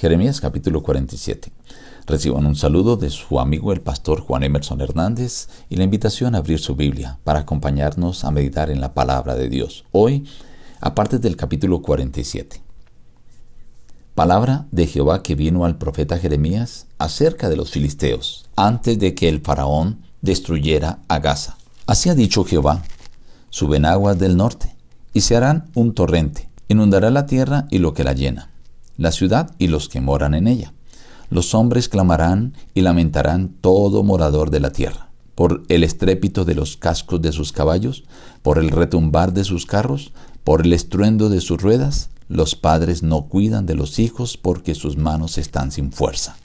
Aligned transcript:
Jeremías 0.00 0.40
capítulo 0.40 0.82
47. 0.82 1.52
Reciban 2.06 2.46
un 2.46 2.56
saludo 2.56 2.96
de 2.96 3.10
su 3.10 3.38
amigo 3.38 3.70
el 3.70 3.82
pastor 3.82 4.22
Juan 4.22 4.42
Emerson 4.44 4.80
Hernández 4.80 5.48
y 5.68 5.76
la 5.76 5.84
invitación 5.84 6.34
a 6.34 6.38
abrir 6.38 6.58
su 6.58 6.74
Biblia 6.74 7.18
para 7.22 7.40
acompañarnos 7.40 8.24
a 8.24 8.30
meditar 8.30 8.70
en 8.70 8.80
la 8.80 8.94
palabra 8.94 9.34
de 9.34 9.50
Dios. 9.50 9.84
Hoy, 9.92 10.24
aparte 10.80 11.18
del 11.18 11.36
capítulo 11.36 11.82
47. 11.82 12.62
Palabra 14.14 14.64
de 14.70 14.86
Jehová 14.86 15.22
que 15.22 15.34
vino 15.34 15.66
al 15.66 15.76
profeta 15.76 16.18
Jeremías 16.18 16.86
acerca 16.96 17.50
de 17.50 17.56
los 17.56 17.70
filisteos, 17.70 18.48
antes 18.56 18.98
de 18.98 19.14
que 19.14 19.28
el 19.28 19.42
faraón 19.42 20.00
destruyera 20.22 21.00
a 21.08 21.18
Gaza. 21.18 21.58
Así 21.84 22.08
ha 22.08 22.14
dicho 22.14 22.44
Jehová, 22.44 22.82
suben 23.50 23.84
aguas 23.84 24.18
del 24.18 24.38
norte, 24.38 24.74
y 25.12 25.20
se 25.20 25.36
harán 25.36 25.70
un 25.74 25.92
torrente, 25.92 26.48
inundará 26.68 27.10
la 27.10 27.26
tierra 27.26 27.66
y 27.68 27.80
lo 27.80 27.92
que 27.92 28.04
la 28.04 28.14
llena 28.14 28.49
la 29.00 29.12
ciudad 29.12 29.50
y 29.58 29.68
los 29.68 29.88
que 29.88 30.02
moran 30.02 30.34
en 30.34 30.46
ella. 30.46 30.74
Los 31.30 31.54
hombres 31.54 31.88
clamarán 31.88 32.52
y 32.74 32.82
lamentarán 32.82 33.48
todo 33.48 34.04
morador 34.04 34.50
de 34.50 34.60
la 34.60 34.72
tierra, 34.72 35.08
por 35.34 35.62
el 35.68 35.84
estrépito 35.84 36.44
de 36.44 36.54
los 36.54 36.76
cascos 36.76 37.22
de 37.22 37.32
sus 37.32 37.50
caballos, 37.50 38.04
por 38.42 38.58
el 38.58 38.68
retumbar 38.68 39.32
de 39.32 39.44
sus 39.44 39.64
carros, 39.64 40.12
por 40.44 40.66
el 40.66 40.74
estruendo 40.74 41.30
de 41.30 41.40
sus 41.40 41.62
ruedas. 41.62 42.10
Los 42.28 42.56
padres 42.56 43.02
no 43.02 43.22
cuidan 43.22 43.64
de 43.64 43.74
los 43.74 43.98
hijos 43.98 44.36
porque 44.36 44.74
sus 44.74 44.98
manos 44.98 45.38
están 45.38 45.72
sin 45.72 45.92
fuerza. 45.92 46.36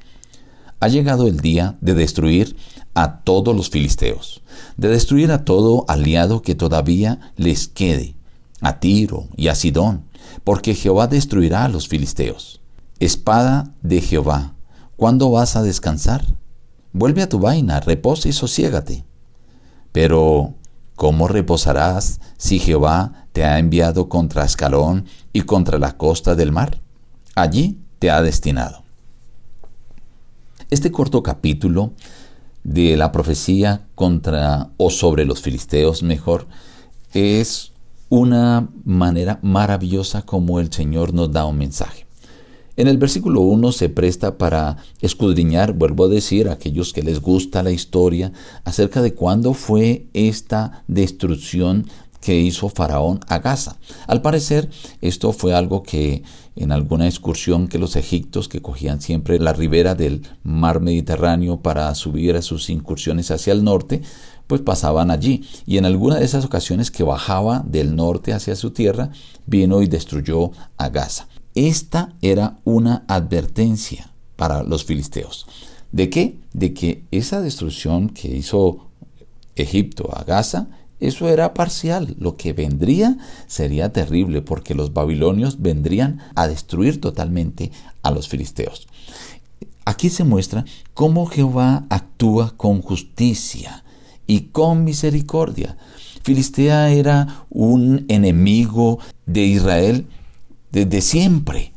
Ha 0.79 0.87
llegado 0.87 1.27
el 1.27 1.41
día 1.41 1.75
de 1.81 1.93
destruir 1.93 2.55
a 2.93 3.19
todos 3.19 3.53
los 3.53 3.69
filisteos, 3.69 4.41
de 4.77 4.87
destruir 4.87 5.31
a 5.33 5.43
todo 5.43 5.83
aliado 5.89 6.41
que 6.41 6.55
todavía 6.55 7.33
les 7.35 7.67
quede, 7.67 8.15
a 8.61 8.79
Tiro 8.79 9.27
y 9.35 9.49
a 9.49 9.55
Sidón, 9.55 10.04
porque 10.43 10.75
Jehová 10.75 11.07
destruirá 11.07 11.65
a 11.65 11.69
los 11.69 11.87
filisteos. 11.87 12.61
Espada 12.99 13.73
de 13.81 14.01
Jehová, 14.01 14.53
¿cuándo 14.95 15.31
vas 15.31 15.55
a 15.55 15.63
descansar? 15.63 16.25
Vuelve 16.93 17.21
a 17.21 17.29
tu 17.29 17.39
vaina, 17.39 17.79
reposa 17.79 18.29
y 18.29 18.33
sosiégate. 18.33 19.05
Pero, 19.91 20.53
¿cómo 20.95 21.27
reposarás 21.27 22.19
si 22.37 22.59
Jehová 22.59 23.27
te 23.33 23.43
ha 23.43 23.59
enviado 23.59 24.07
contra 24.07 24.43
Ascalón 24.43 25.05
y 25.33 25.41
contra 25.41 25.79
la 25.79 25.97
costa 25.97 26.35
del 26.35 26.51
mar? 26.51 26.81
Allí 27.35 27.79
te 27.99 28.11
ha 28.11 28.21
destinado. 28.21 28.83
Este 30.69 30.91
corto 30.91 31.21
capítulo 31.21 31.93
de 32.63 32.97
la 32.97 33.11
profecía 33.11 33.87
contra 33.93 34.69
o 34.77 34.89
sobre 34.89 35.25
los 35.25 35.41
filisteos 35.41 36.01
mejor 36.01 36.47
es 37.13 37.71
una 38.09 38.69
manera 38.83 39.39
maravillosa 39.41 40.21
como 40.23 40.59
el 40.59 40.71
Señor 40.71 41.13
nos 41.13 41.31
da 41.31 41.45
un 41.45 41.57
mensaje. 41.57 42.05
En 42.77 42.89
el 42.89 42.97
versículo 42.97 43.39
1 43.39 43.71
se 43.71 43.87
presta 43.87 44.37
para 44.37 44.77
escudriñar, 44.99 45.73
vuelvo 45.73 46.05
a 46.05 46.09
decir, 46.09 46.49
a 46.49 46.53
aquellos 46.53 46.91
que 46.91 47.03
les 47.03 47.21
gusta 47.21 47.63
la 47.63 47.71
historia, 47.71 48.33
acerca 48.65 49.01
de 49.01 49.13
cuándo 49.13 49.53
fue 49.53 50.07
esta 50.13 50.83
destrucción 50.87 51.87
que 52.25 52.39
hizo 52.39 52.69
Faraón 52.69 53.19
a 53.27 53.37
Gaza. 53.37 53.77
Al 54.07 54.23
parecer, 54.23 54.67
esto 54.99 55.31
fue 55.31 55.53
algo 55.53 55.83
que 55.83 56.23
en 56.55 56.71
alguna 56.71 57.05
excursión 57.05 57.67
que 57.67 57.77
los 57.77 57.95
egiptos, 57.95 58.49
que 58.49 58.63
cogían 58.63 58.99
siempre 58.99 59.37
la 59.37 59.53
ribera 59.53 59.93
del 59.93 60.23
mar 60.41 60.79
Mediterráneo 60.79 61.57
para 61.57 61.93
subir 61.93 62.35
a 62.35 62.41
sus 62.41 62.71
incursiones 62.71 63.29
hacia 63.29 63.53
el 63.53 63.63
norte, 63.63 64.01
pues 64.47 64.61
pasaban 64.61 65.11
allí. 65.11 65.43
Y 65.67 65.77
en 65.77 65.85
alguna 65.85 66.15
de 66.15 66.25
esas 66.25 66.45
ocasiones 66.45 66.89
que 66.89 67.03
bajaba 67.03 67.63
del 67.63 67.95
norte 67.95 68.33
hacia 68.33 68.55
su 68.55 68.71
tierra, 68.71 69.11
vino 69.45 69.83
y 69.83 69.87
destruyó 69.87 70.49
a 70.77 70.89
Gaza. 70.89 71.27
Esta 71.53 72.15
era 72.23 72.57
una 72.63 73.05
advertencia 73.07 74.11
para 74.35 74.63
los 74.63 74.83
filisteos. 74.83 75.45
¿De 75.91 76.09
qué? 76.09 76.39
De 76.53 76.73
que 76.73 77.03
esa 77.11 77.39
destrucción 77.41 78.09
que 78.09 78.35
hizo 78.35 78.87
Egipto 79.55 80.09
a 80.11 80.23
Gaza, 80.23 80.69
eso 81.07 81.29
era 81.29 81.53
parcial. 81.53 82.15
Lo 82.19 82.37
que 82.37 82.53
vendría 82.53 83.17
sería 83.47 83.91
terrible 83.91 84.41
porque 84.41 84.75
los 84.75 84.93
babilonios 84.93 85.61
vendrían 85.61 86.19
a 86.35 86.47
destruir 86.47 87.01
totalmente 87.01 87.71
a 88.03 88.11
los 88.11 88.27
filisteos. 88.27 88.87
Aquí 89.85 90.09
se 90.09 90.23
muestra 90.23 90.65
cómo 90.93 91.27
Jehová 91.27 91.85
actúa 91.89 92.53
con 92.57 92.81
justicia 92.81 93.83
y 94.25 94.41
con 94.51 94.83
misericordia. 94.83 95.77
Filistea 96.23 96.89
era 96.89 97.45
un 97.51 98.05
enemigo 98.07 98.99
de 99.27 99.45
Israel 99.45 100.07
desde 100.71 101.01
siempre. 101.01 101.71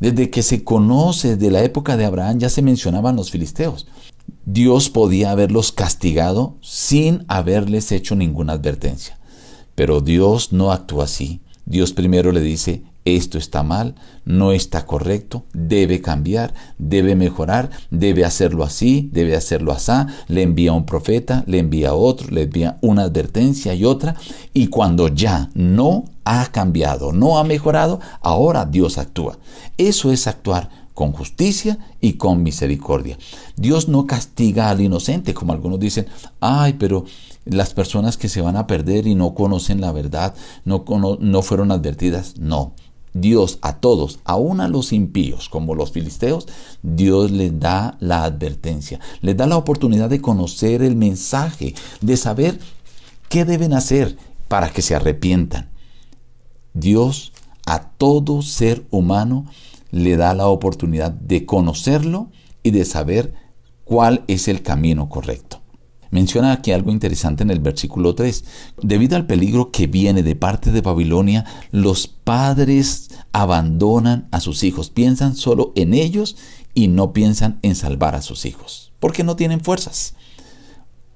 Desde 0.00 0.30
que 0.30 0.42
se 0.42 0.64
conoce 0.64 1.36
de 1.36 1.50
la 1.52 1.62
época 1.62 1.96
de 1.96 2.04
Abraham 2.04 2.40
ya 2.40 2.50
se 2.50 2.60
mencionaban 2.60 3.14
los 3.14 3.30
filisteos. 3.30 3.86
Dios 4.46 4.90
podía 4.90 5.30
haberlos 5.30 5.72
castigado 5.72 6.56
sin 6.60 7.24
haberles 7.28 7.92
hecho 7.92 8.14
ninguna 8.14 8.54
advertencia. 8.54 9.18
Pero 9.74 10.00
Dios 10.00 10.52
no 10.52 10.70
actúa 10.70 11.04
así. 11.04 11.40
Dios 11.66 11.92
primero 11.92 12.30
le 12.30 12.40
dice, 12.40 12.82
esto 13.04 13.36
está 13.36 13.62
mal, 13.62 13.94
no 14.24 14.52
está 14.52 14.86
correcto, 14.86 15.44
debe 15.52 16.00
cambiar, 16.00 16.54
debe 16.78 17.16
mejorar, 17.16 17.70
debe 17.90 18.24
hacerlo 18.24 18.64
así, 18.64 19.10
debe 19.12 19.36
hacerlo 19.36 19.72
así, 19.72 19.92
le 20.28 20.42
envía 20.42 20.72
un 20.72 20.86
profeta, 20.86 21.44
le 21.46 21.58
envía 21.58 21.94
otro, 21.94 22.28
le 22.30 22.42
envía 22.42 22.78
una 22.80 23.02
advertencia 23.02 23.74
y 23.74 23.84
otra, 23.84 24.14
y 24.52 24.68
cuando 24.68 25.08
ya 25.08 25.50
no 25.54 26.04
ha 26.24 26.46
cambiado, 26.46 27.12
no 27.12 27.38
ha 27.38 27.44
mejorado, 27.44 28.00
ahora 28.22 28.64
Dios 28.64 28.96
actúa. 28.96 29.38
Eso 29.76 30.10
es 30.10 30.26
actuar 30.26 30.83
con 30.94 31.12
justicia 31.12 31.78
y 32.00 32.14
con 32.14 32.42
misericordia. 32.42 33.18
Dios 33.56 33.88
no 33.88 34.06
castiga 34.06 34.70
al 34.70 34.80
inocente, 34.80 35.34
como 35.34 35.52
algunos 35.52 35.80
dicen, 35.80 36.06
ay, 36.40 36.74
pero 36.74 37.04
las 37.44 37.74
personas 37.74 38.16
que 38.16 38.28
se 38.28 38.40
van 38.40 38.56
a 38.56 38.66
perder 38.66 39.06
y 39.06 39.14
no 39.14 39.34
conocen 39.34 39.80
la 39.80 39.92
verdad, 39.92 40.34
no, 40.64 40.84
fueron 41.42 41.72
advertidas. 41.72 42.36
No, 42.38 42.72
Dios 43.12 43.58
a 43.60 43.76
todos, 43.76 44.20
aun 44.24 44.60
a 44.60 44.68
los 44.68 44.92
impíos 44.92 45.48
como 45.48 45.74
los 45.74 45.90
filisteos, 45.92 46.46
Dios 46.82 47.32
les 47.32 47.58
da 47.58 47.96
la 48.00 48.24
advertencia, 48.24 49.00
les 49.20 49.36
da 49.36 49.46
la 49.46 49.56
oportunidad 49.56 50.08
de 50.08 50.20
conocer 50.20 50.82
el 50.82 50.96
mensaje, 50.96 51.74
de 52.00 52.16
saber 52.16 52.58
qué 53.28 53.44
deben 53.44 53.74
hacer 53.74 54.16
para 54.48 54.70
que 54.70 54.82
se 54.82 54.94
arrepientan. 54.94 55.70
Dios 56.72 57.32
a 57.66 57.90
todo 57.90 58.42
ser 58.42 58.84
humano 58.90 59.46
le 59.94 60.16
da 60.16 60.34
la 60.34 60.48
oportunidad 60.48 61.12
de 61.12 61.46
conocerlo 61.46 62.30
y 62.64 62.72
de 62.72 62.84
saber 62.84 63.34
cuál 63.84 64.24
es 64.26 64.48
el 64.48 64.60
camino 64.62 65.08
correcto. 65.08 65.60
Menciona 66.10 66.52
aquí 66.52 66.72
algo 66.72 66.90
interesante 66.90 67.42
en 67.44 67.50
el 67.50 67.60
versículo 67.60 68.14
3. 68.14 68.44
Debido 68.82 69.16
al 69.16 69.26
peligro 69.26 69.70
que 69.70 69.86
viene 69.86 70.22
de 70.22 70.34
parte 70.34 70.72
de 70.72 70.80
Babilonia, 70.80 71.44
los 71.70 72.06
padres 72.08 73.10
abandonan 73.32 74.28
a 74.32 74.40
sus 74.40 74.64
hijos, 74.64 74.90
piensan 74.90 75.36
solo 75.36 75.72
en 75.76 75.94
ellos 75.94 76.36
y 76.72 76.88
no 76.88 77.12
piensan 77.12 77.58
en 77.62 77.76
salvar 77.76 78.16
a 78.16 78.22
sus 78.22 78.46
hijos, 78.46 78.92
porque 78.98 79.22
no 79.22 79.36
tienen 79.36 79.60
fuerzas. 79.60 80.14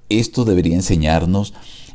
Esto 0.08 0.44
debería 0.44 0.74
enseñarnos 0.74 1.52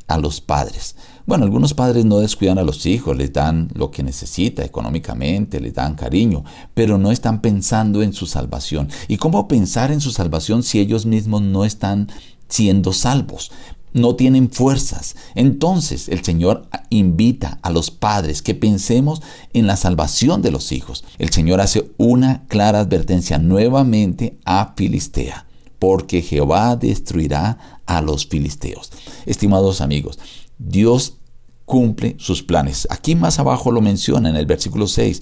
a 0.08 0.18
los 0.18 0.42
padres. 0.42 0.96
Bueno, 1.26 1.46
algunos 1.46 1.74
padres 1.74 2.06
no 2.06 2.20
descuidan 2.20 2.58
a 2.58 2.64
los 2.64 2.86
hijos, 2.86 3.16
les 3.16 3.32
dan 3.32 3.70
lo 3.74 3.92
que 3.92 4.04
necesita 4.04 4.64
económicamente, 4.64 5.62
les 5.62 5.74
dan 5.74 5.96
cariño, 5.96 6.44
pero 6.74 6.98
no 6.98 7.12
están 7.12 7.42
pensando 7.42 8.04
en 8.04 8.14
su 8.14 8.26
salvación. 8.26 8.90
¿Y 9.08 9.18
cómo 9.18 9.48
pensar 9.48 9.92
en 9.92 10.02
su 10.02 10.12
salvación 10.12 10.64
si 10.64 10.80
ellos 10.80 11.06
mismos 11.06 11.42
no 11.42 11.64
están 11.64 12.10
siendo 12.54 12.94
salvos. 12.94 13.52
No 13.94 14.16
tienen 14.16 14.50
fuerzas. 14.50 15.16
Entonces 15.36 16.08
el 16.10 16.24
Señor 16.24 16.68
invita 16.90 17.60
a 17.62 17.72
los 17.72 17.92
padres 17.92 18.42
que 18.42 18.56
pensemos 18.56 19.22
en 19.54 19.68
la 19.68 19.76
salvación 19.76 20.42
de 20.42 20.52
los 20.52 20.72
hijos. 20.72 21.04
El 21.18 21.30
Señor 21.32 21.62
hace 21.62 21.92
una 21.98 22.44
clara 22.48 22.80
advertencia 22.80 23.38
nuevamente 23.40 24.38
a 24.46 24.74
Filistea, 24.76 25.46
porque 25.84 26.22
Jehová 26.22 26.78
destruirá 26.78 27.82
a 27.86 28.02
los 28.02 28.26
filisteos. 28.26 28.90
Estimados 29.26 29.82
amigos, 29.82 30.18
Dios 30.58 31.18
cumple 31.66 32.16
sus 32.20 32.42
planes. 32.42 32.88
Aquí 32.90 33.16
más 33.16 33.38
abajo 33.38 33.70
lo 33.70 33.82
menciona 33.82 34.30
en 34.30 34.38
el 34.38 34.46
versículo 34.46 34.88
6. 34.88 35.22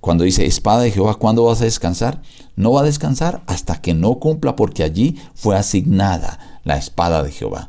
Cuando 0.00 0.24
dice 0.24 0.46
espada 0.46 0.80
de 0.80 0.90
Jehová, 0.90 1.16
¿cuándo 1.16 1.44
vas 1.44 1.60
a 1.60 1.64
descansar? 1.64 2.22
No 2.56 2.72
va 2.72 2.80
a 2.80 2.84
descansar 2.84 3.42
hasta 3.46 3.82
que 3.82 3.92
no 3.92 4.18
cumpla 4.18 4.56
porque 4.56 4.84
allí 4.84 5.18
fue 5.34 5.54
asignada 5.54 6.62
la 6.64 6.78
espada 6.78 7.22
de 7.22 7.30
Jehová. 7.30 7.68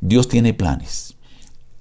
Dios 0.00 0.28
tiene 0.28 0.54
planes. 0.54 1.16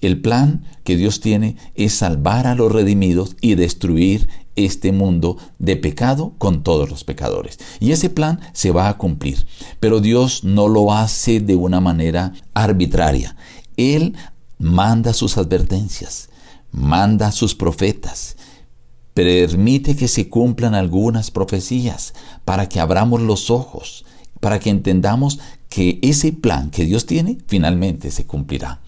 El 0.01 0.19
plan 0.19 0.65
que 0.83 0.95
Dios 0.95 1.19
tiene 1.19 1.57
es 1.75 1.93
salvar 1.93 2.47
a 2.47 2.55
los 2.55 2.71
redimidos 2.71 3.35
y 3.39 3.53
destruir 3.53 4.29
este 4.57 4.91
mundo 4.91 5.37
de 5.59 5.77
pecado 5.77 6.33
con 6.37 6.63
todos 6.63 6.89
los 6.89 7.05
pecadores. 7.05 7.59
Y 7.79 7.91
ese 7.93 8.09
plan 8.09 8.41
se 8.51 8.71
va 8.71 8.89
a 8.89 8.97
cumplir. 8.97 9.47
Pero 9.79 10.01
Dios 10.01 10.43
no 10.43 10.67
lo 10.67 10.91
hace 10.91 11.39
de 11.39 11.55
una 11.55 11.79
manera 11.79 12.33
arbitraria. 12.53 13.37
Él 13.77 14.15
manda 14.57 15.13
sus 15.13 15.37
advertencias, 15.37 16.29
manda 16.71 17.31
sus 17.31 17.55
profetas, 17.55 18.35
Permite 19.17 19.95
que 19.95 20.07
se 20.07 20.29
cumplan 20.29 20.75
algunas 20.75 21.31
profecías 21.31 22.13
para 22.45 22.69
que 22.69 22.79
abramos 22.79 23.19
los 23.19 23.49
ojos, 23.49 24.05
para 24.39 24.59
que 24.59 24.69
entendamos 24.69 25.39
que 25.69 25.97
ese 26.03 26.33
plan 26.33 26.69
que 26.69 26.85
Dios 26.85 27.07
tiene 27.07 27.39
finalmente 27.47 28.11
se 28.11 28.27
cumplirá. 28.27 28.79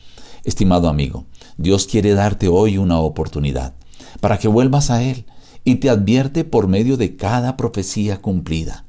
Estimado 0.43 0.87
amigo, 0.87 1.25
Dios 1.57 1.87
quiere 1.87 2.13
darte 2.13 2.47
hoy 2.47 2.77
una 2.77 2.99
oportunidad 2.99 3.73
para 4.19 4.37
que 4.37 4.47
vuelvas 4.47 4.91
a 4.91 5.01
Él 5.01 5.25
y 5.69 5.75
te 5.75 5.91
advierte 5.91 6.45
por 6.45 6.67
medio 6.67 6.97
de 6.97 7.15
cada 7.15 7.55
profecía 7.55 8.17
cumplida. 8.17 8.85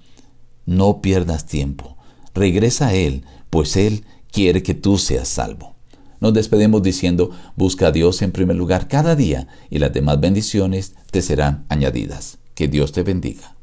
No 0.64 1.02
pierdas 1.02 1.44
tiempo, 1.44 1.98
regresa 2.34 2.88
a 2.88 2.94
Él, 2.94 3.24
pues 3.50 3.76
Él 3.76 4.06
quiere 4.32 4.62
que 4.62 4.72
tú 4.72 4.96
seas 4.96 5.28
salvo. 5.28 5.76
Nos 6.20 6.32
despedimos 6.32 6.82
diciendo, 6.82 7.32
busca 7.54 7.88
a 7.88 7.92
Dios 7.92 8.22
en 8.22 8.32
primer 8.32 8.56
lugar 8.56 8.88
cada 8.88 9.14
día 9.14 9.46
y 9.68 9.78
las 9.78 9.92
demás 9.92 10.20
bendiciones 10.20 10.94
te 11.10 11.20
serán 11.20 11.66
añadidas. 11.68 12.38
Que 12.54 12.66
Dios 12.66 12.92
te 12.92 13.02
bendiga. 13.02 13.59